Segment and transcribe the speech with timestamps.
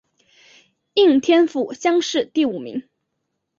[0.95, 2.89] 应天府乡试第五名。